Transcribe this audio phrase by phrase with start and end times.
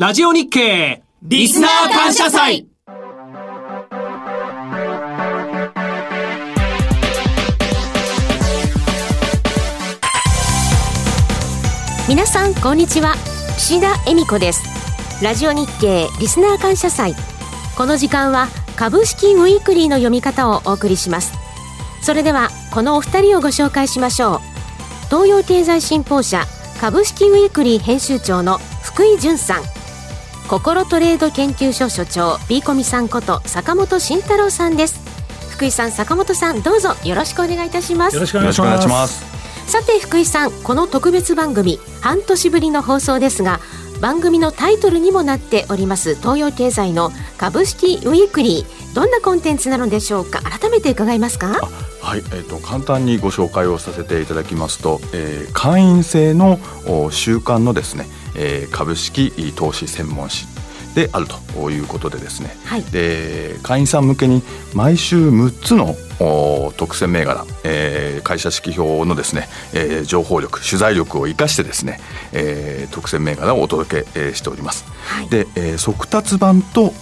[0.00, 2.68] ラジオ日経リスナー感謝祭。
[12.08, 13.16] 皆さんこんにちは。
[13.56, 14.62] 岸田恵美子です。
[15.20, 17.16] ラジオ日経リスナー感謝祭。
[17.76, 18.46] この時間は
[18.76, 21.32] 株式ウィークリーの読み方をお送りします。
[22.02, 24.40] それではこのお二人をご紹介しましょう。
[25.06, 26.44] 東洋経済新報社
[26.80, 29.77] 株式ウィークリー編集長の福井淳さん。
[30.48, 34.98] 心トレード研究所所長ビーコミさんこと坂本慎太郎さんです。
[35.50, 38.14] 福井さん坂本さんどうぞよろしくお願いいたします。
[38.14, 39.22] よろしくお願いします。
[39.66, 43.60] さて福井さんこの特別番組半年ぶりの放送ですが
[44.00, 46.14] 番組のタイトルにもなっております。
[46.14, 50.40] 東洋経済の株式ウィークリーどんなコンテンツなのでしょうか？
[50.42, 51.48] 改めて伺いますか？
[52.00, 56.58] はい、えーと、簡単にご紹介をさせていただきますと、えー、会員制の
[57.10, 58.06] 週間のですね
[58.40, 60.46] えー、株式投資専門誌。
[60.98, 64.42] であるということでですね、はい、で会員さん向けに
[64.74, 65.94] 毎週6つの
[66.76, 72.00] 特選銘柄、えー、会社指揮表のですね、えー、情報力取材力を生かしてですね、
[72.32, 76.92] えー、特選銘柄をお届け、えー、しております、はい、で、えー、速達版と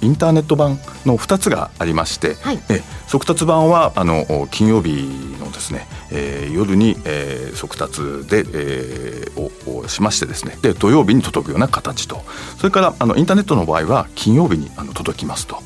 [0.00, 5.08] インターネット版の2つがありまして、はい、え速達版はあの金曜日
[5.40, 10.56] のですね、えー、夜に、えー、速達で、えー、ををしましてですね。
[10.62, 12.22] で土曜日に届くような形と。
[12.58, 15.62] それからあのインターネットの場合は金曜日にあの届きますと。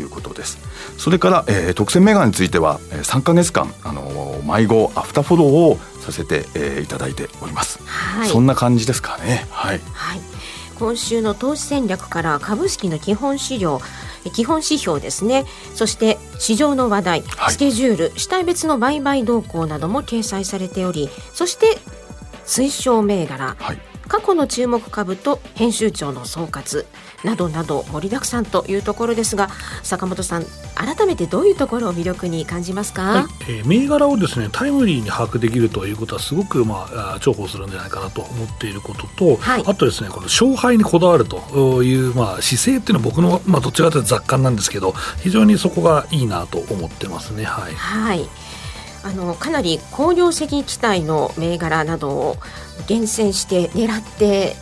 [0.00, 0.58] いうことです。
[0.98, 9.46] それから、えー、特選銘柄については3か月間あの迷子アフターフォローをさせて、えー、いただいております、はい、そんな感じですかね。
[9.50, 10.20] はい、はい、
[10.78, 13.80] 今週の投資戦略から株式の基本資料
[14.32, 15.44] 基本指標ですね。
[15.74, 21.78] そして市場の話題、はい、スケジュール主体別の売買動向なども掲載されておりそして
[22.44, 26.86] 推奨銘柄、はい、過去の注目株と編集長の総括
[27.24, 29.48] などなど盛りだくさんというところですが
[29.82, 44.92] 坂本さん改めてどういうところを魅力に感じますか、はい、えー、銘柄をですねタイムリーに把握できるということはすごく、まあ、重宝するんじゃないかなと思っていることと、はい、あとですねこの勝敗にこだわるという、まあ、姿勢っていうのは僕の、まあ、どちらかというと雑感なんですけど
[45.22, 47.44] 非常にそこがいいなと思ってますね。
[47.44, 48.28] はい、はい
[49.06, 52.36] あのかなり工業石地帯の銘柄などを
[52.88, 54.56] 厳選して狙って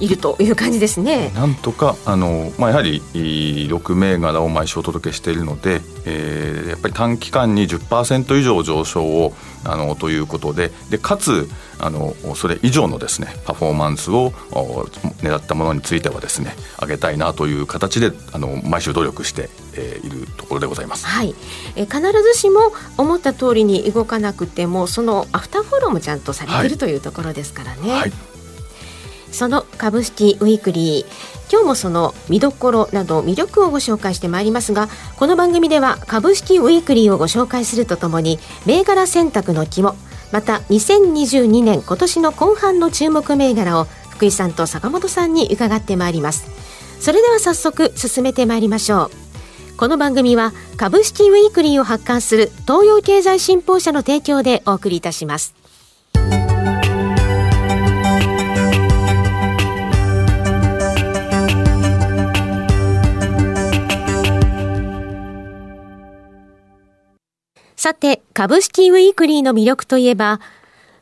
[0.00, 1.30] るという感じですね。
[1.34, 9.32] なんとかあの、まあ、やはり6銘柄を毎週お届けしているので、えー、やっぱり短期間に10%以上上昇を
[9.64, 11.48] あのということででかつ
[11.78, 14.30] あのそれ以上のですねパフォーマンスを
[15.20, 21.06] 狙ったものについてはですね上げたいなという形であの毎週努力して、えー、いるところでございます。
[21.06, 21.34] はい、
[21.76, 27.92] え必ずしも思った通りに動かなくてもそのアフターフォローもちゃんとされている、はい、というところですからね。
[27.92, 28.12] はい
[29.32, 31.32] その株式ウィークリー。
[31.52, 34.88] 今日もその見どころなど魅力をご紹介してまいりますが
[35.18, 39.94] この番組では株式ウィークリーをご紹介するとともに銘柄選択の肝
[40.32, 46.46] また2022年今年の後半の注目銘柄を福井さんと坂本さんに伺ってまいります。
[47.00, 49.76] それでは早速進めてまいりましょう。
[49.76, 55.61] この番組は株式ウィークリーを発刊する東洋経済新報社の提供でお送りいたします。
[67.82, 70.38] さて、株式ウィークリーの魅力といえば、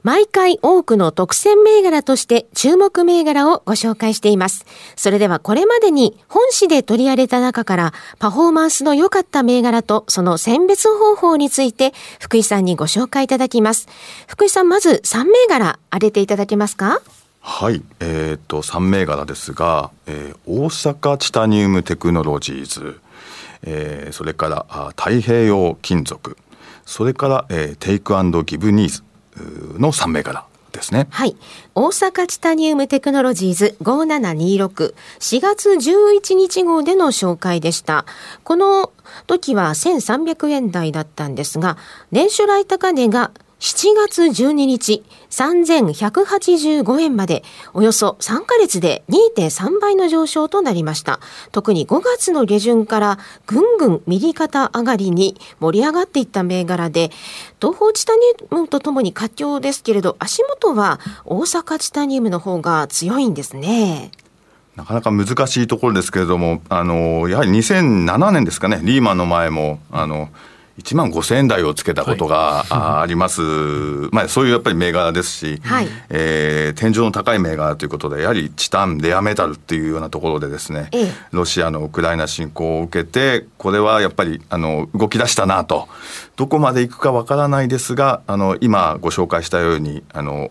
[0.02, 4.64] 毎回多くの特選銘柄として注目銘柄をご紹介しています。
[4.96, 13.86] それではこれまでに本誌で取り上げた中からパフォーマンスの良かった銘柄とその選別方法について福井さんにご紹介いただきます。
[14.26, 17.02] 福井さんまず3銘柄挙げていただけますか？
[17.42, 22.98] はい、えっ、と3銘柄ですが、えー、大阪チタニウムテクノロジーズ、
[23.64, 26.38] えー、それから太平洋金属
[26.90, 29.04] それから、えー、テイクアンドギブニーズ
[29.78, 31.06] の3銘柄ですね。
[31.10, 31.36] はい。
[31.76, 38.06] 大阪チタニウムテクノロジーズ5726、4月11日号での紹介でした。
[38.42, 38.90] この
[39.28, 41.78] 時は1300円台だったんですが、
[42.10, 51.20] 年初来高値が7月12日、3185円まで、およそ3ヶ月で2.3倍の上昇となりました。
[51.52, 57.10] 特に5月の下旬からぐんぐん右肩上がりに盛り上がっていった銘柄で、
[57.60, 58.20] 東方チタニ
[58.50, 64.10] ウムとともに活況ですけれど、足元は大阪チタニウムの方が強いんですね。
[64.74, 70.30] なかなか難しいところですけれども、あのやはり2007年ですかね、リーマンの前も、あの
[70.80, 72.64] 1万5000円台をつけたことが、
[73.00, 73.42] あります、
[74.12, 85.88] まあ、そういうやっぱり銘柄ですし、はい、えー、天井の高い銘柄ということで、やはりチタン、レアメタルっていうようなところでですね、ええ、ロシアのウクライナ侵攻を受けて、これはやっぱりあの動き出したなと、
[86.36, 90.50] どこまでいくかわからないですが、あの今ご紹介したようにあの、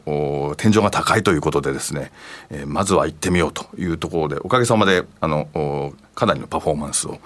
[0.58, 2.12] 天井が高いということでですね、
[2.50, 7.20] えー、まずは行ってみようというところで、おかげさまで、あのかなりのパフォーマンスを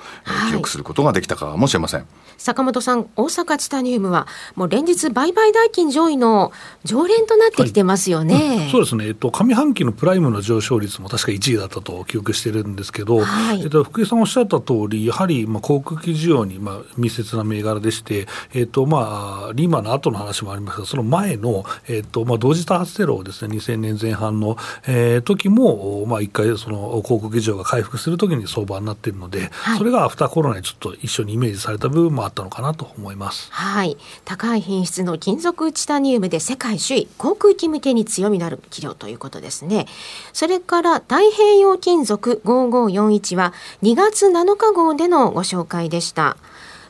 [0.48, 2.02] 記録することができたかもしれません。
[2.02, 6.52] はい、坂本さん、大阪チタニウムは、もう連日、売買代金上位の
[6.84, 33.48] 常連となってきてますよね、はいうん、そうですね、えっと、上半期のプライムの上昇率も確か1位だったと記憶してるんですけど、はい、えっと、福井さんおっしゃった通り、やはり、まあ、航空機需要に、まあ、密接な銘柄でして、えっとまあ、リーマンの後の話もありますが、その前の、えっとまあ、同時多発テロをですね、2000年前半の、えー、時も、まあ、一回、その航空機需要が回復するときに相場になっているので、はい、それがアフターコロナにちょっと一緒にイメージされた部分もあったのかなと思います。
[33.52, 39.88] はい、高い品質の金属チタニウムで世界首位、航空機向けに強みのある企業ということですね。
[40.34, 46.38] それから太平洋金属5541は2月7日号でのご紹介でした。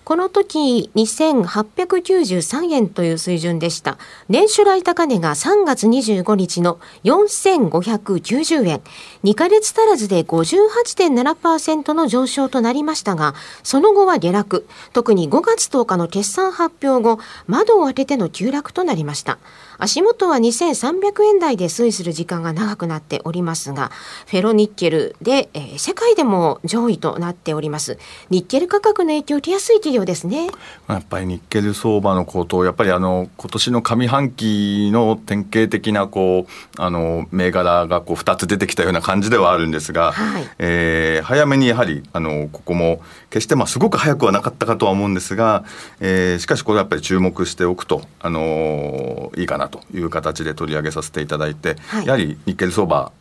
[0.04, 3.98] この時2893円という水準でした。
[4.28, 8.82] 年初来高値が3月25日の4590円。
[9.24, 13.34] 2ヶ月足らずで58.7%の上昇となりましたが、
[13.64, 14.68] その後は下落。
[14.92, 19.40] 特に5月10日の決算発表後、窓を開けての急落となりました。
[19.78, 23.92] 足元は2300円台で推移する時間が長くなっておりますが、
[24.28, 27.98] フェロニッケルで、えー、世界でも上位となっております。
[28.30, 30.50] ニッケル価格の影響を受けやすい企業ですね。
[30.88, 45.64] やっぱりニッケル相場の高騰、やっぱりあの今年の上半期の典型的なこうあの銘柄がこう2つ出てきたような感じではあるんですが、はい、えー、早めにやはりあのここも決してまあすごく早くはなかったかとは思うんですが、
[46.00, 49.74] えー、しかしこれやっぱり注目しておくとあのいいかなと。
[49.74, 53.12] という形で取り上げさせていただいて、はい、やはりニッケル相場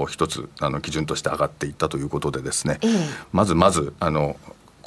[0.00, 2.90] を一つあの基準として上がっていったということでですね、えー、
[3.32, 4.36] まずまずあの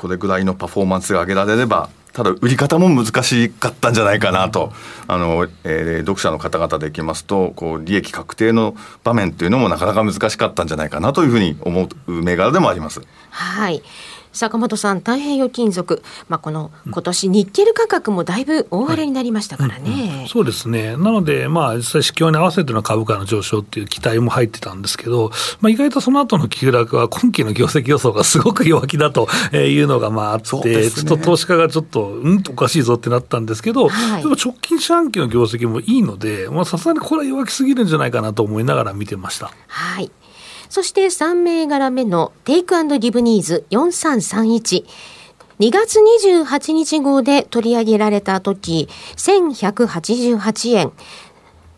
[0.01, 4.73] これぐらいのパフォーマンスが上げられればただ売り方も難しかったんじゃないかなと、
[5.07, 13.01] あの、えー、読者の方々でいきますと、こう、利益確定の場面というのもなかなか難しかったんじゃないかなというふうに思う銘柄でもあります。
[13.29, 13.81] はい。
[14.33, 39.51] 坂本さん、太平洋金属、まあ、この今年ニッケル価格もだいぶ大荒れになりましたからね、はいうんうん、そうですね、なので、まあ、実際、市況に合わせての株価の上昇っていう期待も入ってたんですけど、まあ、意外とその後の急落は、今期の業績予想がすごく弱気だというのがまああって、ね、ちょっと投資家がちょっと、うんとおかしいぞってなったんですけど、はい、でも直近四半期の業績もいいので、さすがにこれは弱気すぎるんじゃないかなと思いながら見てました。
[39.67, 40.11] はい
[40.71, 44.85] そして3銘柄目のテイクギブニーズ4331。
[45.59, 48.87] 2月28日号で取り上げられた時、
[49.17, 50.93] 1188円。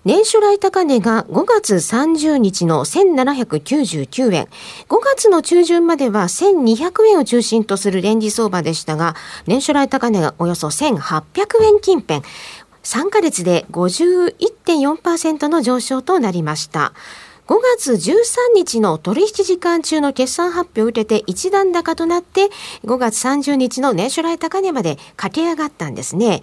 [0.06, 4.48] 年初来高値が5月30日の1799円。
[4.88, 9.16] 5月の中旬までは1200円を中心とするレンジ相場でしたが、
[9.48, 12.22] 年初来高値がおよそ1800円近辺。
[12.84, 16.94] 3ヶ月で51.4%の上昇となりました。
[17.48, 22.50] 5月13日の取引時間中の決算発表を受けて一段高となって
[22.86, 26.42] 5月30日の年初来高値まで駆け上がったんですね。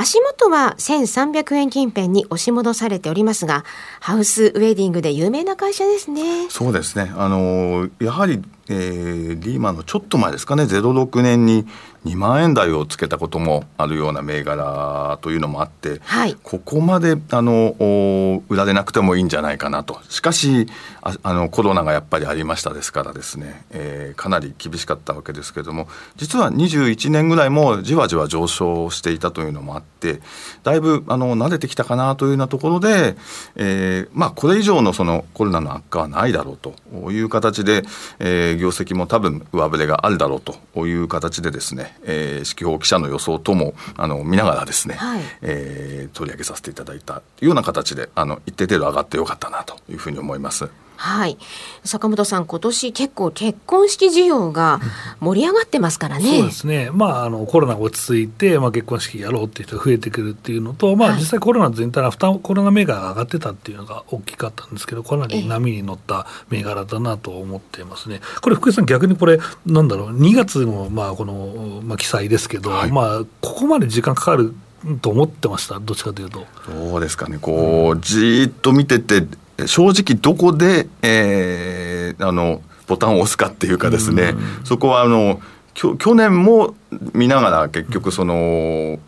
[0.00, 3.64] 足元は1300円近辺に押し戻されておりますが、
[3.98, 6.48] ハウスウェディングで有名な会社ですね。
[6.50, 7.12] そうですね。
[7.16, 11.66] あの、やはり、えー、リーマンのちょっと前ですかね、06年に
[12.06, 20.00] 2万円台をつけたこともあるような銘柄というのもあって、はい、ここまであの売られなくてもいいんじゃないかなと。
[20.08, 20.68] しかし
[21.02, 30.20] ああのコロナがやっぱりありましたですからですね、えー、かなり厳しかったわけですけれども実は21年ぐらいもじわじわ上昇していたというのもあって
[30.62, 33.16] だいぶあの慣れてきたかなというようなところで、
[33.56, 36.74] えー、まあこれ以上のそのコロナの悪化はないだろうと
[37.10, 37.82] いう形で、
[38.18, 50.68] えー、業績も多分上振れがあるだろうという形でですねえー、指揮法記者の予想ともあの見ながらですね、はい、えー、取り上げさせていただいたような形であの一定程度上がってよかったなというふうに思います。
[50.98, 51.38] はい。
[51.84, 54.80] 坂本さん、今年結構結婚式需要が
[55.20, 56.24] 盛り上がってますからね。
[56.24, 56.90] そうですね。
[56.92, 68.20] まあ、あの、コロナ落ち着いて、まあ、結婚式やろうっていう人が増えてくるっていうのと、まあ、実際コロナ全体の負担、コロナ銘柄が上がってたっていうのが大きかったんですけど、かなり波に乗った銘柄だなと思っていますね。
[68.42, 74.52] これ、福井さん、逆にこれ、なんだろう、2月の、まあ、この、まあ、記載ですけど、はい、まあ、ここまで時間かかる
[75.00, 76.44] と思ってました、どっちかというと。
[76.66, 79.24] そうですかね、こう、じっと見てて、
[79.66, 84.34] 正直どこで、えー、あのボタンを押すかっていうかですね、
[84.64, 85.40] そこはあの
[85.74, 86.74] 去年も
[87.12, 88.98] 見ながら結局その、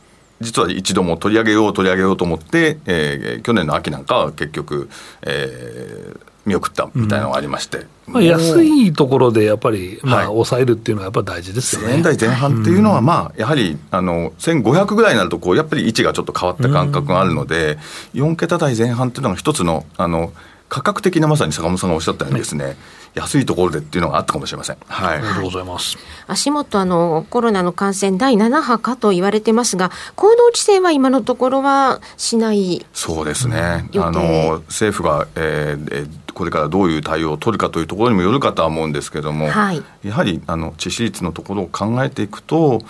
[0.41, 4.89] 実は一度も取り上げよう取り上げようと思って、えー、去年の秋なんかは結局、
[5.23, 11.95] えー、見送ったみたいなのがありまして、まあ、安いところでやっぱり、まあ、抑えるっていうのはやっぱ大事ですよね。
[11.95, 17.79] 年代前半っていうのは、まあ、やはりあの1500ぐらいになるとこう、やっぱり位置がちょっと変わった感覚があるので、
[18.15, 20.33] 4桁台前半っていうのが一つのあの
[20.71, 22.77] 価格的なまさに坂本さんがおっしゃったようにですね、はい、
[23.15, 24.77] 安いところでっていうのがあったかもしれません。
[24.87, 25.99] はい、ありがとうございます。
[26.27, 33.89] 足元あのコロナの感染第7波かと言われてますが、行動規制は今のところはしないそうですね。
[33.97, 42.81] あの政府が、えー、これからどういう対応を取るかというところにもよるかとは思うんですけれども、はい、やはりあの致死率のところを考えていくと、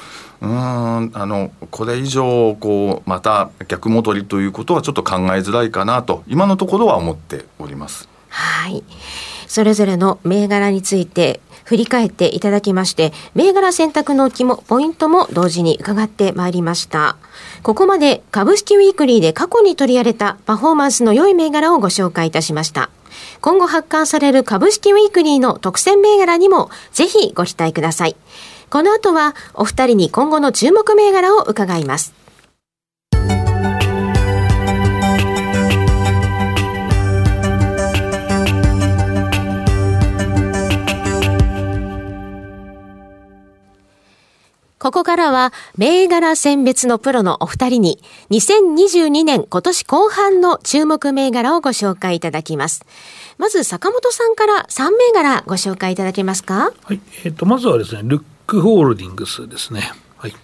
[0.40, 8.09] うんあのこれ以上こうまた逆戻りということはちょっと考えづらいかなと今のところは思っております。
[8.30, 8.82] はい
[9.46, 17.16] それぞれの銘柄について振り返っていただきまして、銘柄選択の肝、ポイントも同時に伺ってまいりました。
[17.62, 22.90] ここまで株式ウィークリーで過去に取り上げたパフォーマンスの良い銘柄をご紹介いたしました。
[23.40, 28.16] 今後発刊される株式ウィークリーの特選銘柄にもぜひご期待ください。
[28.68, 32.19] この後はお二人に今後の注目銘柄を伺います。
[44.80, 47.98] ここからは、銘柄選別のプロのお二人に、
[48.30, 52.86] 2022年今年後半の注目銘柄をご紹介いただきます。
[53.36, 56.72] まず、坂本さんから3銘柄ご紹介いただけますか？
[56.84, 57.00] はい。
[57.24, 59.92] えっ、ー、と、まずはですね、ルックホールディングスですね。
[60.16, 60.34] はい。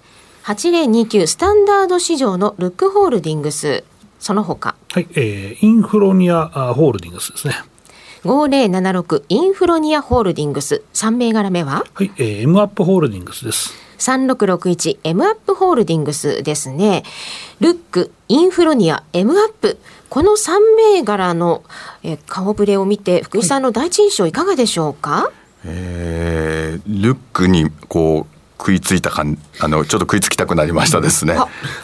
[0.44, 3.84] 8029スタンダード市場のルックホールディングス。
[4.18, 4.74] その他。
[4.92, 5.08] はい。
[5.14, 7.54] えー、インフロニアホールディングスですね。
[8.26, 10.82] 5076インフロニアホールディングス。
[10.94, 11.84] 3銘柄目は？
[11.94, 13.72] はい、えー、M アップホールディングスです。
[13.98, 17.04] 3661 M アップホールディングスですね。
[17.60, 19.78] ルック、インフロニア、M アップ。
[20.08, 20.50] この3
[20.94, 21.62] 銘柄の
[22.02, 25.32] え顔ぶれを見て、福井さんの第一印象いかがでしょうか、はい、
[25.64, 31.34] えー、ルックにこう食いついた感あのちょっと食いつきたくなりましたですね。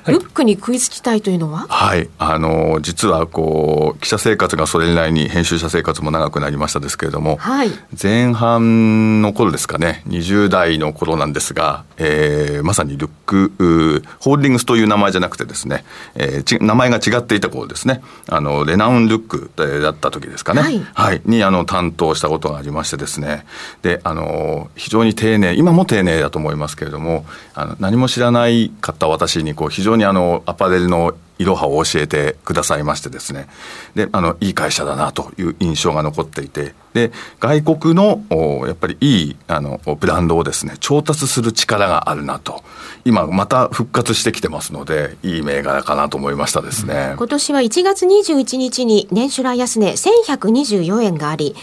[0.07, 10.02] ルックに食いつきたいというのは、はい、あの実はこう記者生活がそれなりに編集者生活も長くなりましたですけれども、はい、前半の頃ですかね。
[10.09, 18.02] 20代の頃なんですが、えー、まさにルックホールディングスという名前じゃなくてですね、えー、ち名前が違っていた頃ですね。
[18.29, 23.45] あのレナウンルックだった時ですかね、はい、はい、にあの担当したことがありましてですね。
[23.83, 33.49] であの非常に丁寧今も丁寧だと思いますますけれどもあの何も知らないかった私にこう非常にあのアパレルのいろはを教えてくださいましてですね。
[33.95, 36.75] であのいい会社だなという印象が残っていて。
[36.92, 38.21] で外国の
[38.66, 42.62] やっぱりいいあのブランドをですね調達する力があるなと。
[43.04, 47.14] 今また復活してきてますのでいい銘柄かなと思いましたですね。
[47.16, 51.57] 今年は1月21日に年初来安値1124円があり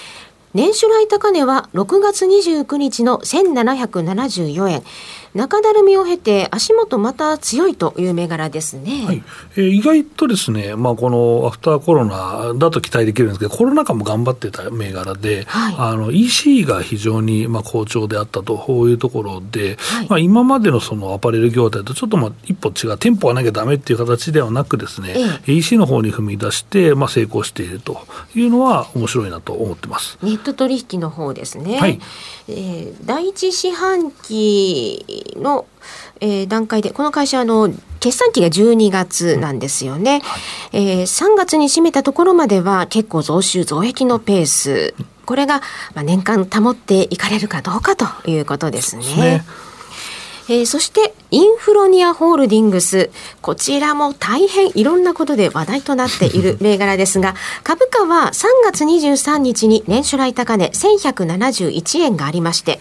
[0.56, 4.84] 年初来高値は6月29日の1774円。
[5.34, 9.24] 中だるみを経て、足元また強いという銘柄ですね、はい。
[9.56, 28.02] えー、意外とですね、まあ、このアフターコロナだと期待できるんですけど、コロナ禍も頑張ってた銘柄で、はい、あの EC が非常にまあ好調であったというところで、はい、まあ、今までのそのアパレル業態とちょっとまあ一歩違う、店舗はなきゃだめっていう形ではなくですね、ええ、EC の方に踏み出して、まあ、成功していると
[28.36, 30.18] いうのは、面白いなと思ってます。
[30.24, 31.78] ネット取引の方ですね。
[31.78, 32.00] はい。
[32.48, 35.66] えー、第一四半期の、
[36.20, 40.22] えー、段階で、この会社の決算期が12月なんですよね。
[40.72, 44.94] えー、3月に締めたところまでは結構増収増益のペース。
[45.26, 45.62] これが、
[45.94, 49.04] まあ、年間保っていかれるかどうかということですね。
[49.04, 49.46] すね
[50.50, 53.10] えー、そしてインフロニアホールディングス。
[53.42, 62.80] こちらも大変いろんなことで話題となっている銘柄ですが 株価は3月23日に年初来高値1171円がありまして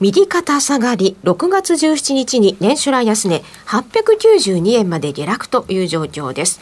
[0.00, 6.60] 右肩下がり6月17日に年初来安値892円まで下落という状況です、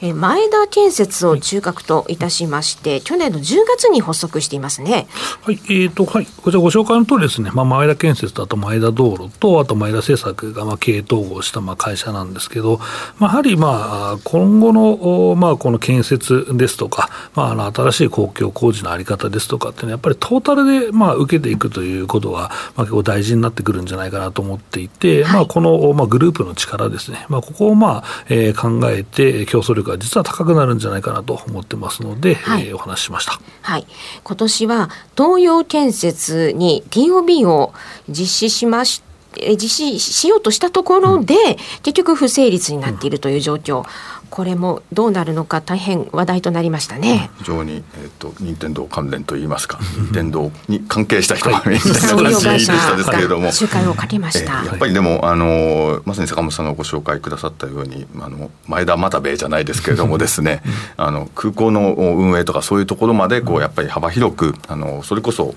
[0.00, 5.06] えー、前田建設を中核といたしまして去年の10月に発足していますね。
[5.42, 12.80] はいえーとはい、こちらご紹介の通りですね、まあ、前田建設とあと前田道路とあと前田製作がまあ経営統合したまあ会社なんですけど、
[13.18, 33.40] まあ、やはりまあ今後のまあこの建設ですとか、まあ、あの新しい公共工事の在り方ですとかっていうのは、やっぱりトータルでまあ受けていくということが、まあ、結構大事になってくるんじゃないかなと思っていて、はい、まあ、このまあグループの力ですね、まあ、ここをまあ、えー、考えて、競争力が実は高くなるんじゃないかなと思ってますので、はい、えー、お話ししました。
[33.62, 33.86] はい、
[34.24, 37.72] 今年は東洋建設に TOB を
[38.08, 43.84] 実施しまして、実施しようとしたところで、うん、結局不成立になっているという状況、
[44.30, 47.30] これもどうなるのか大変話題となりましたね。
[47.38, 53.50] 非常にえっ、ー、と任天堂関連といいますか、任天堂に関係した人がメインでしたですけれども、
[53.90, 54.64] をかけました。
[54.64, 60.62] やっぱりでもあのまさに坂本さんがご紹介くださったように、あの前田又兵衛じゃないですけれどもですね、
[60.96, 65.54] あの空港の運営とかそういうところまでこうやっぱり幅広くあのそれこそ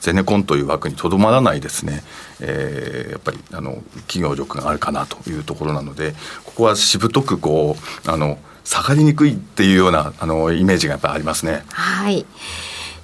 [0.00, 2.04] ゼネコンという枠にとどまらないですね、
[2.40, 6.14] えー、やっぱりあの企業力があるかなというところなので、
[6.44, 7.76] ここはしぶとくこ
[8.06, 11.64] うあの下がりにくいっていうようなあのイメージがやっぱりありますね。
[11.70, 12.26] はい。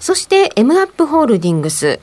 [0.01, 2.01] そして M アップホールディングス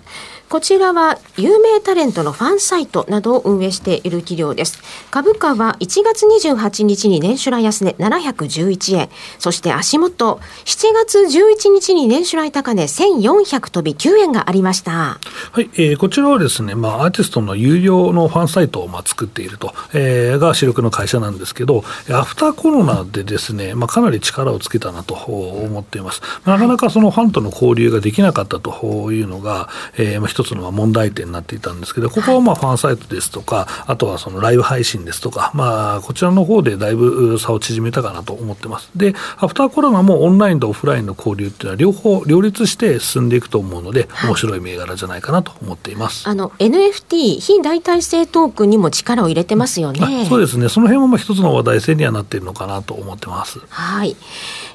[0.50, 4.82] こちらは有名タレントのファンサイトなどを運営している企業です。
[5.12, 15.20] 株価は1月28日に年初来安値711円、そして足元7月11日に年初来高値1400飛び9円がありました。
[15.52, 26.24] はい、えー、こちらはですね、まあアーティストの有料のファンサイトをまあ作っていると、えー、が主力の会社なんですけど、アフターコロナでですね、まあかなり力をつけたなと思っています。
[26.46, 38.90] なかなかそのファンとの交流ができなかったというのが、えー、まあ一つの問題点になっていたんですけど、ここはまあファンサイトですとか、あとはそのライブ配信ですとか、まあ、こちらの方でだいぶ差を縮めたかなと思ってます。
[38.96, 46.30] で、アフターコロナもオンラインとオフラインの交流っていうのは両方両立して進んでいくと思うので、面白い銘柄じゃないかなと思っています。
[46.30, 50.26] あの NFT 非代替性トークンにも力を入れてますよね。
[50.30, 50.70] そうですね。
[50.70, 53.60] その辺もまあ一つの話題性にはなっているのかなと思ってます。
[53.70, 54.16] はい。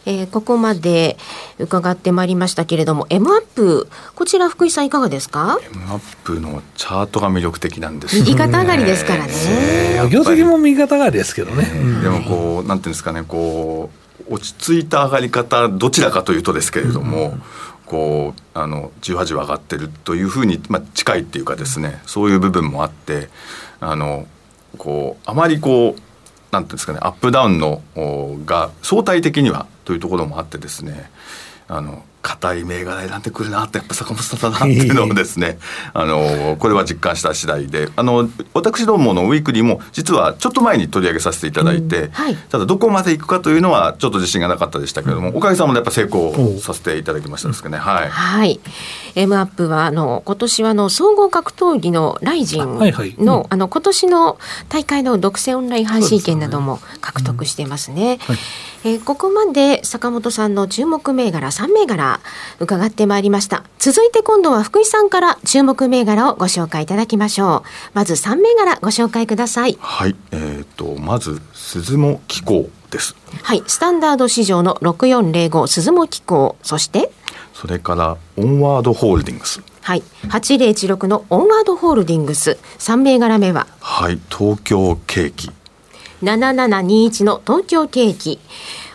[0.06, 1.16] えー、ここまで
[1.58, 5.53] 伺ってまいりましたけれども M アップこちら福井さんいかがですか？
[5.60, 9.32] M アップのチャートが魅力的なんです、ね、右肩上がりですからね、
[10.10, 11.64] 業績も右肩上がりですけどね、
[12.02, 13.90] でもこうなんていうんですかねこ
[14.28, 17.42] う落ち着いた上がり方どちらかというとですけれども、うん。
[17.86, 23.28] こうあのじわじわ上がってるというふうに、まあ、近いっていうかですねそういう部分もあって
[23.80, 24.26] あの
[24.78, 26.00] こうあまりこう
[26.50, 27.82] なんていうんですかねアップダウンの
[28.46, 31.10] が相対的にはというところもあってですね
[31.68, 35.58] あの硬い銘柄選んでくるなってやっぱ坂本さんだなっていうのをですね
[35.92, 37.90] あのこれは実感した次第で。
[37.96, 48.60] あの私どものウィークリーも実はちょっと前に取り上げさせていただいて、うんはい、ただどこまでいくかというのはちょっと自信がなかったでしたけれども、うん、おかげさまでやっぱ成功させていただきましたですかね、はい、はい、
[49.14, 53.14] M アップはあの今年はあの総合格闘技のライジンのはいはい。
[53.18, 54.38] うん、あの今年の
[54.70, 58.18] 大会の独占オンライン配信権なども獲得していますね。
[58.24, 58.38] すね
[58.86, 62.20] えー、ここまで坂本さんの注目銘柄3銘柄
[62.60, 63.64] 伺ってまいりました。
[63.78, 67.68] 続いて今度は福井さんから注目銘柄をご紹介いただきましょう。
[67.94, 69.78] まず3銘柄ご紹介ください。
[69.80, 73.16] はいえーと、まず鈴も機構です。
[73.42, 76.56] はいスタンダード市場の6405鈴も機構。
[76.62, 77.10] そして
[77.54, 79.62] それからオンワードホールディングス。
[79.80, 82.58] はい、8016のオンワードホールディングス。
[82.78, 83.66] 3銘柄目は？
[83.80, 85.50] はい東京景気
[86.24, 88.40] 7721の東京景気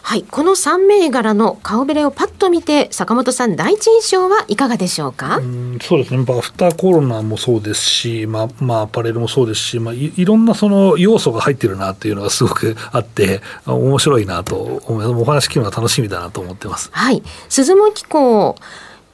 [0.02, 5.38] はい、この3銘柄の顔ぶれをパッと見て、坂本さん、第一印象はいかがでしょうか？
[5.38, 5.44] う
[5.84, 16.90] そうですね、アフターコロナもそうですし、まあまあ、アパレルもそうですし、まあい、いろんなその要素が入ってるなっていうのがすごくあって、面白いなとお話聞くのが楽しみだなと思ってます。
[16.92, 18.56] はい、鈴木機構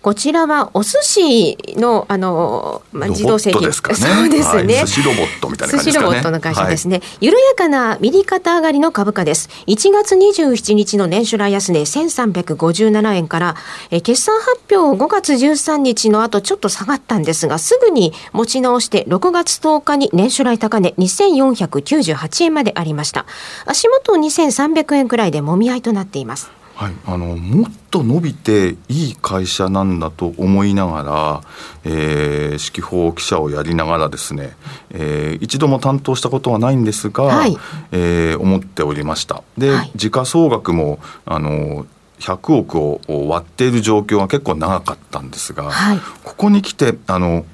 [0.05, 5.93] こちらはお寿司のあの、まあ、自動製品、ね、そうですね、はい、寿司ロボットみたいな感じですね。
[5.93, 9.49] 寿司ロボットの会社ですね、はい、緩やかな右肩上がりの株価です。
[9.65, 13.55] 1月27日の年初来安値1357円から、
[13.89, 23.25] え決算発表5月13日の後ちょっと下がったんですが、すぐに持ち直して6月10日に年初来高値2498円までありました。
[23.65, 26.51] 足元2300円くらいでもみ合いとなっています。
[26.75, 31.41] はい、あのもっと伸びていい会社なんだと思いながら、
[31.85, 34.57] えー、指揮法記者をやりながらですね、
[34.91, 37.55] えー、一度も担当したことはないんですが、はい、
[37.93, 39.41] えー、思っておりました。
[39.57, 41.88] で、はい、時価総額もあの
[42.19, 47.45] 100億を割っている状況が結構長かったんですが、はい、ここに来てあの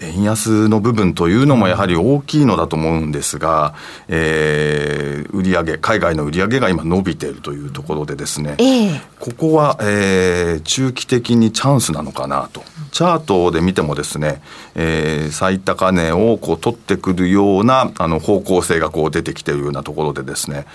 [0.00, 3.74] 円安の部分というのもやはり大きいのだと思うんですが、
[4.08, 12.62] えー、売上海外の売上が今伸びているというところでですね、えー、ここは、えー、中期的にチャンスなのかなと。
[12.92, 14.40] チャートで見てもですね、
[14.74, 20.66] えー、最高値をこう取ってくるようなあの方向性がこう出てきているようなところでですね、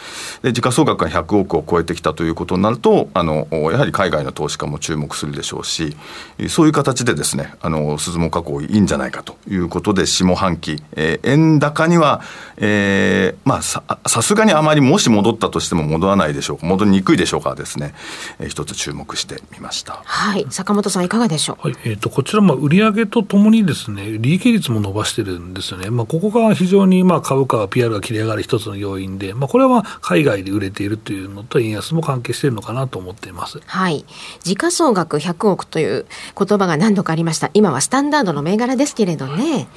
[0.43, 5.95] で時価総額が100億を超えてきたということになると、あのやはり海外の投資家も注目するでしょうし、
[6.47, 12.21] そういう形でですね、あの鈴も加工いいんじゃないないかということで、下半期、えー、円高には、
[12.57, 17.93] えー、まあさ、さすがにあまりもし戻ったとしても戻らないでしょうか、戻りにくいでしょうかですね、
[18.39, 20.01] えー、一つ注目してみました。
[20.05, 21.67] はい、坂本さんいかがでしょう？
[21.67, 25.89] はい、えっ、ー、と、こちら、まあ、売上とともにですね、利益率も伸ばしてるんですよね。
[25.89, 33.59] まあ、ここが非常に、まあ、株価が PR が切り上がる一つの要因で、まあ、これは海外で売れているというのと、円安も関係しているのかなと思っています。
[33.65, 34.05] はい。
[34.43, 36.05] 時価総額100億という
[36.37, 37.49] 言葉が何度かありました。
[37.53, 39.67] 今はスタンダードの銘柄ですけれどね。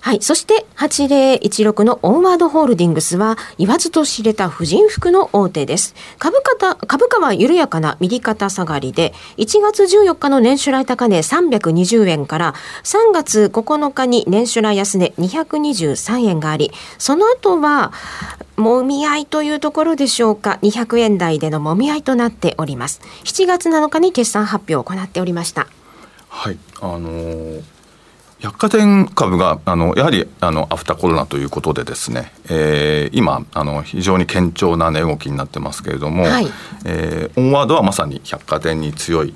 [0.00, 0.22] はい。
[0.22, 5.94] そして、8016のオンワードホールディングスは、言わずと知れた婦人服の大手です。
[6.18, 17.92] 株価株価は緩やかな右肩下がりで、1月14日の年初来高値320円から、3月9日に年初来安値223円があり、その後は、
[18.56, 23.00] もみ合いというところでしょうか、200円台でのもみ合いとなっております。
[23.24, 25.66] 7月7日に決算発表を行っておりました。
[26.28, 26.58] はい。
[26.80, 27.77] あのー
[28.40, 36.46] 百貨店株があのやはりあのアフターコロナということでですね、えー、今あの非常に堅調な値動きになってますけれども、はい、
[36.84, 39.34] えー、オンワードはまさに百貨店に強い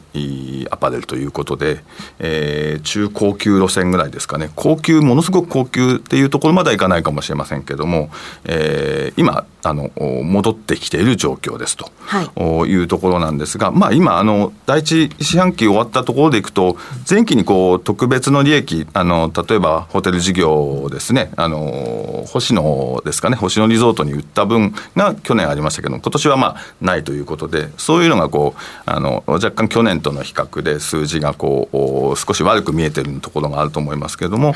[0.70, 1.82] アパレルということで、
[2.20, 4.50] えー、中高級路線ぐらいですかね。
[4.54, 8.10] 高級ものすごく高級っていうところまではいかないかもしれませんけれども、
[8.44, 12.22] えー、今あの戻ってきている状況ですと、は
[12.66, 16.76] い、いうところなんですが、まあ、今あの第一四半期終わったところでいくと
[17.08, 21.30] 前期にこう特別の利益あの例えばホテル事業ですね。
[21.36, 23.36] あの星野ですかね。
[23.36, 34.54] 星野リゾートに売った分が去年ありましたけど今年はまあないということでそういうのがこうあの若干去年との比較で数字がこう少し悪く見えてるところがあると思いますけれども、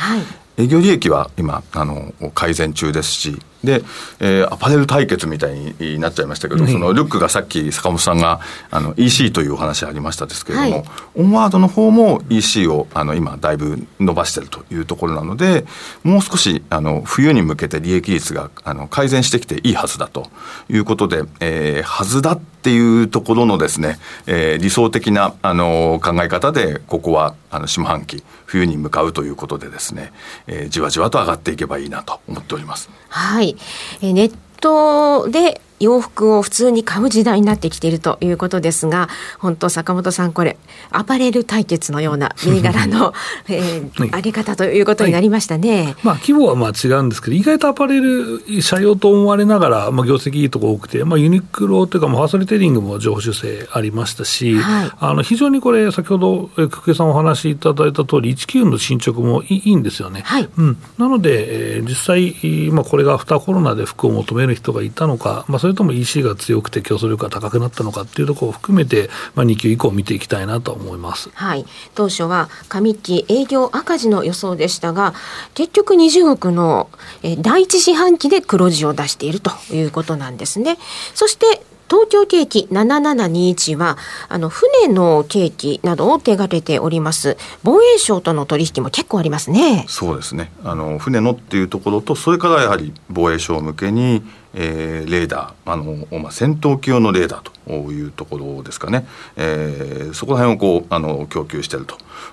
[0.59, 3.83] 営業利益は今あの改善中ですしで、
[4.21, 8.41] えー、アパレル対決みたいになっちゃいましたけど、うん、そのルックがさっき坂本さんが
[8.71, 10.85] あの EC というお話ありましたですけれども、はい、
[11.17, 15.67] オンワードの方も EC をあの今だいぶ伸ばしてるというところなので
[16.05, 20.31] もう少しあの冬に向けて利益率があの改善してきていいはずだと
[20.71, 30.13] いうことで、えー、はずだってていうところのですね、えー、理想的なあの考え方でここはあの下半期冬に向かうということでですね、
[30.49, 32.91] えー、じわじわと上がっていけばいいなと思っております。
[33.09, 33.57] はい、
[34.03, 39.09] えー、ネットで洋服を普通に買う時代になってきているということですが
[39.39, 40.57] 本当坂本さんこれ
[40.91, 43.13] アパレル対決のような 銘柄の、
[43.49, 60.25] えーはい、あり方ということになりましたね、はい、まあ、規模はまあ違うんですけど意外とアパレル社用と思われながら、まあ、業績いいところ多くて、まあ、ユニクロというか、ファーソリテイリングも上手性ありましたし、はい、あの非常にこれ先ほど久江さんお話しいただいた通り19の進捗もいいんですよね、
[60.57, 75.13] うん、なので、えー、実際、まあ、これがアフターコロナで服を求める人がいたのか、まあ、それとも EC が強くて競争力が高くなったのかっていうところを含めて、まあ、2級以降見ていきたいなと思います、はい、当初は上期営業赤字の予想でしたが
[75.55, 76.89] 結局20億の、
[77.25, 80.79] え第一四半期で黒字を出しているということなんですね。
[81.15, 83.97] そして東京景気7721は、
[84.29, 87.37] あの、船の景気などを手掛けております。
[87.63, 89.85] 防衛省との取引も結構ありますね。
[89.89, 90.51] そうですね。
[90.65, 94.23] あの、船のっていうところと、それからやはり防衛省向けに、
[94.59, 99.07] えー、レーダー、あの、まあ、戦闘機用のレーダーというところですかね。
[99.37, 101.87] えー、そこら辺をこう、あの、供給している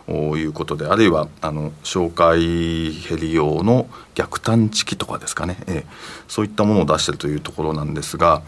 [0.08, 5.58] ということで、あるいは、あの、哨戒ヘリ用の逆探知機とかですかね。
[5.68, 5.86] えー、
[6.30, 8.42] そういったものを出しているというところなんですが、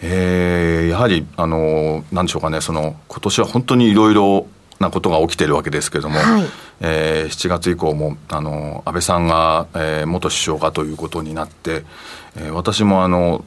[0.00, 4.46] えー、やはりあのなんでしょうかねその今年は本当にいろいろ
[4.78, 6.44] なことが起きているわけですけれども、はい、
[6.80, 11.84] えー、7月以降もあの安倍さんが、えー、元首相がということになって、
[12.36, 13.44] えー、私もあの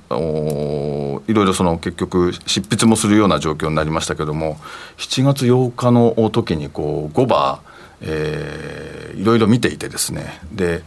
[1.27, 4.55] いろいろその結局執筆もするような状況になりましたけれども
[4.97, 7.59] 7月8日の時にこう5番、
[8.01, 10.83] えー、いろいろ見ていてですねで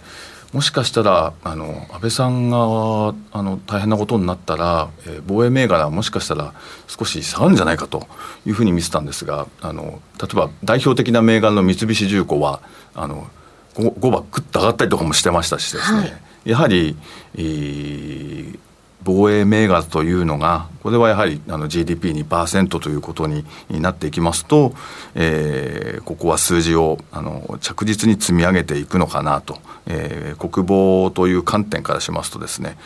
[0.53, 6.53] もしかしたらあの安倍さんがあの大変なことになったら、えー、防衛銘柄はもしかしたら
[6.89, 8.07] 少し下がるんじゃないかと
[8.45, 12.61] いうふうに見てたんですがあの例えば代表的な銘柄の三菱重工は
[12.95, 13.29] あの
[13.75, 16.13] 5, 5番ぐっと上がったりとかもしてましたしですね、はい、
[16.45, 16.97] やはり、
[17.35, 18.59] えー、
[19.05, 24.75] 防衛銘柄というのがこれはやはりあの GDP2% ということになっていきますと、
[25.15, 32.77] えー、ここは数字をあの着実に積み上げていくのかなと、えー、国防という観点からしますとですね、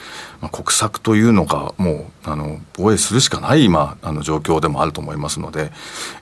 [0.42, 5.72] ま、国策というのがもうあの防衛するしかない今あの状況でもあると思いますので、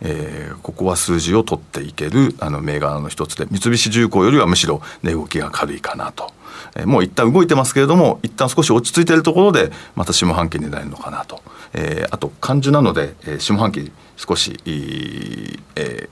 [0.01, 6.34] えー、ここは数字を取っていけるあの銘柄の一つで三菱重工よりはむしろ値動きが軽いかなと。
[6.87, 16.09] もう一旦動いてますけれども一旦少し落ち着いているところでまた下半期になるのかなと、えー、あと感受なので、えー、下半期少し、えー、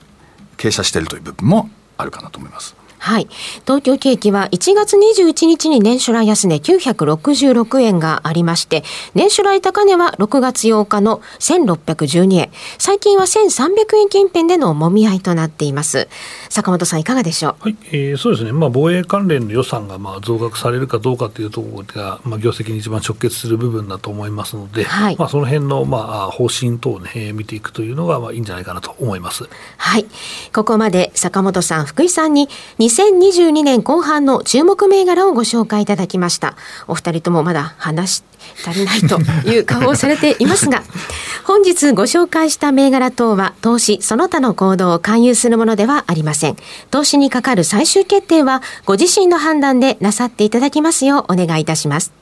[0.57, 2.82] 傾斜しているという部分もあるかなと思います。
[3.03, 3.27] はい。
[3.63, 8.85] 東京景気は1月21日に年初来安値966円がありまして、
[9.17, 12.51] 年初来高値は6月8日の1612円。
[12.79, 16.07] 最近は1300円近辺でのもみ合いとなっています。
[16.49, 17.65] 坂本さんいかがでしょう？
[17.65, 18.53] はい、えー、そうですね。
[18.53, 29.49] まあ防衛関連の予算がまあ増額されるかどうかというところが、まあ業績に一番直結する部分だと思いますので、はい、まあその辺のまあ方針等をね、えー、見ていくというのがまあいいんじゃないかなと思います。
[29.77, 30.07] はい。
[30.55, 32.49] ここまで坂本さん、福井さんに
[32.93, 36.57] 2022年後半の注目銘柄をご紹介いただきました。
[36.87, 38.23] お二人ともまだ話
[38.67, 40.83] 足りないという顔をされていますが、
[41.45, 46.57] 本日ご紹介した銘柄等は投資その他の行動を勧誘するものではありません。
[46.91, 52.13] 投資にかかる最終決定はご自身の判断でなさっていただきますようお願いいたします。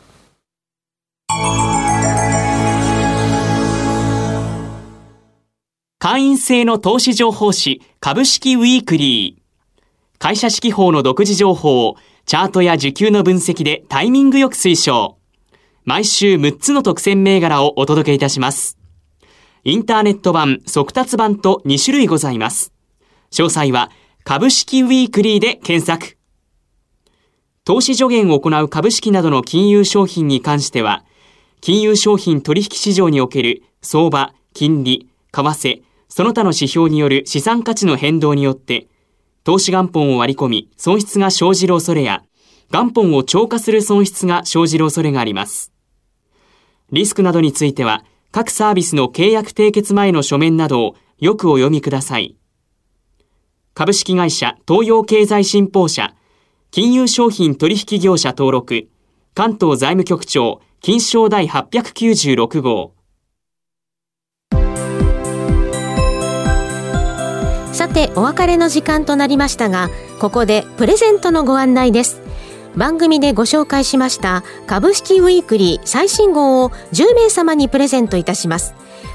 [5.98, 9.39] 会員制の投資情報誌株式ウィークリー。
[10.22, 15.16] 会社指揮法の独自情報をチャートや受給の分析でタイミングよく推奨。
[15.86, 18.76] 毎週6つの特選銘柄をお届けいたします。
[19.64, 22.74] インターネット版、速達版と2種類ございます。
[23.30, 23.90] 詳細は
[24.22, 26.18] 株式ウィークリーで検索。
[27.64, 31.02] 投資助言を行う株式などの金融商品に関しては、
[31.62, 35.80] 金融商品取引市場における相場、金利、為替、
[36.10, 38.86] その他の指標による資産価値の変動によって
[39.44, 42.22] 投資元本を割り込み、損失が生じる恐れや、
[42.70, 45.72] 元本を超過する損失が生じる恐れがあります。
[46.92, 52.36] リスクなどについては、各サービスの契約締結前の書面などをよくお読みください。
[53.74, 56.14] 株式会社東洋経済新報社、
[56.70, 58.88] 金融商品取引業者登録、
[59.34, 62.94] 関東財務局長、金賞第896号。
[67.90, 72.20] てお別れの時間となりましたがここでプレゼントのご案内です。
[72.76, 78.74] 番組でご紹介しました株式ウィークリー最新号を10名様にプレゼントいたします。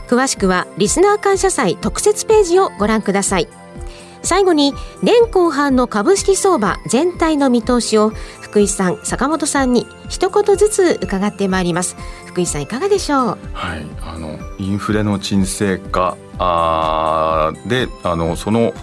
[0.10, 3.48] 詳しくはリスナー感謝祭特設ページをご覧ください。
[4.22, 8.10] 最後に年後半の株式相場全体の見通しを
[8.42, 11.96] 福井さん坂本さんに一言ずつ伺ってまいります。
[12.26, 13.38] 福井さんいかがでしょう？
[13.54, 18.74] はいあのインフレの沈静化あであのその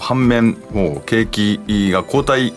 [0.00, 1.60] 反面もう景気
[1.92, 2.52] が後退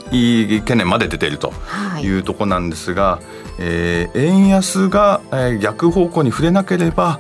[0.62, 1.54] 懸念まで出ていると
[2.02, 3.26] いうところなんですが、はい、
[3.60, 5.22] えー、円安が
[5.62, 7.20] 逆方向に触れなければ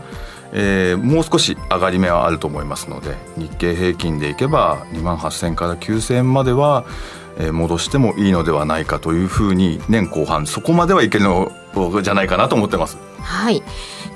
[0.53, 6.85] えー、もう少し上がり目はあると思いますので日経平均でいけば2万8000から9000円までは、
[7.37, 11.51] えー、戻してもいいのではないかというふうに年後半そこまではいけるの
[12.01, 12.97] じゃないかなと思ってます。
[13.21, 13.61] はい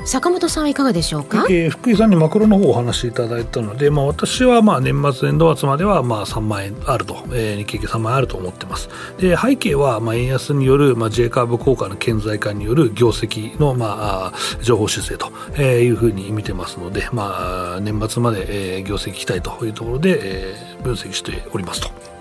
[0.05, 22.20] 坂本さんはいかがでしょうか、えー、福井さんにマクロの方をお話しいただいたので、まあ、私はまあ年末年度末まではまあ3万円あると、えー、日経平均3万円あると思ってますで背景はまあ円安によるまあ J カーブ効果の顕在化による業績のまあ情報修正というふうに見てますので、まあ、年末まで業績期待というところで分析しておりますと。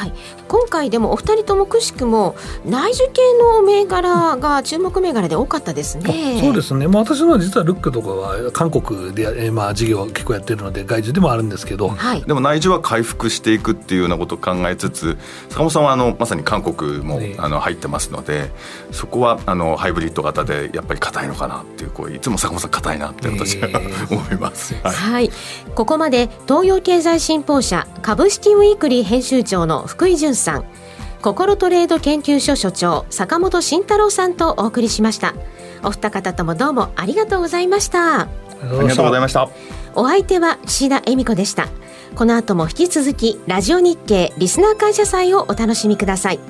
[0.00, 0.12] はい、
[0.48, 2.34] 今回でもお二人ともくしくも
[2.64, 6.40] 内需系の銘柄が注目銘柄で多かったですね。
[6.40, 6.88] そうですね。
[6.88, 15.18] まあ私の実はルックとかは韓国で、えー、まあ事業結構やってるので外需でもあるんですけど、はい、でも内需は回復していくっていうようなことを考えつつ、
[15.50, 18.50] 坂本さんはあのまさに韓国も、ね、あの入ってますので、
[18.92, 24.74] そこはあのハイブリッド型でやっぱり硬いのかなっていうこういつも坂本さん硬いなって私は、えー、思います。
[24.76, 25.30] はい、はい、
[25.74, 30.64] ここまで東洋経済新報社株式ウィークリー編集長の福井潤さん。
[31.20, 35.34] 心トレード研究所所長坂本慎太郎さんとお送りしました。
[35.82, 38.22] お二方ともどうもありがとうございました。
[38.22, 38.28] あ
[38.62, 39.48] りがとうございました。
[39.94, 41.68] お相手は岸田恵美子でした。
[42.14, 46.40] この後も引き続きラジオ日経リスナー感謝祭をお楽しみください。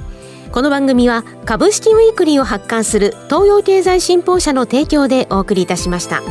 [0.52, 6.22] この番組は株式ウィークリーを発刊する東洋経済新報社の提供でお送りいたしました。